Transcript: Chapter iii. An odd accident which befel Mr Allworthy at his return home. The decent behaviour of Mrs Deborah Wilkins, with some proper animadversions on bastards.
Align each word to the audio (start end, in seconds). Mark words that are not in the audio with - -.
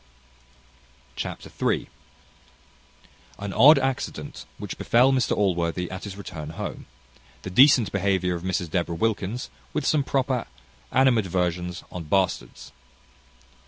Chapter 1.15 1.51
iii. 1.61 1.87
An 3.37 3.53
odd 3.53 3.77
accident 3.77 4.45
which 4.57 4.79
befel 4.79 5.11
Mr 5.13 5.37
Allworthy 5.37 5.91
at 5.91 6.05
his 6.05 6.15
return 6.17 6.49
home. 6.57 6.87
The 7.43 7.51
decent 7.51 7.91
behaviour 7.91 8.33
of 8.33 8.41
Mrs 8.41 8.71
Deborah 8.71 8.95
Wilkins, 8.95 9.51
with 9.73 9.85
some 9.85 10.03
proper 10.03 10.47
animadversions 10.91 11.83
on 11.91 12.05
bastards. 12.05 12.71